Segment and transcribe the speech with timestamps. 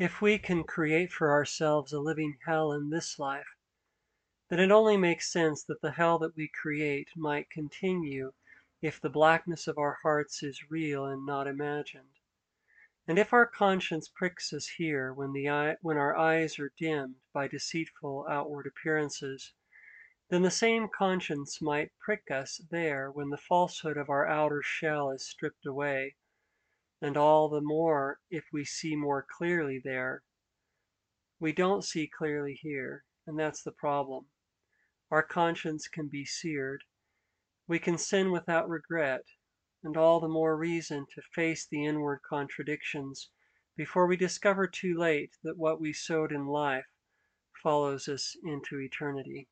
[0.00, 3.56] If we can create for ourselves a living hell in this life,
[4.48, 8.32] then it only makes sense that the hell that we create might continue
[8.80, 12.20] if the blackness of our hearts is real and not imagined.
[13.08, 17.48] And if our conscience pricks us here when, the when our eyes are dimmed by
[17.48, 19.52] deceitful outward appearances,
[20.28, 25.10] then the same conscience might prick us there when the falsehood of our outer shell
[25.10, 26.14] is stripped away
[27.00, 30.22] and all the more if we see more clearly there.
[31.40, 34.26] We don't see clearly here, and that's the problem.
[35.10, 36.82] Our conscience can be seared.
[37.66, 39.22] We can sin without regret,
[39.84, 43.30] and all the more reason to face the inward contradictions
[43.76, 46.86] before we discover too late that what we sowed in life
[47.62, 49.48] follows us into eternity.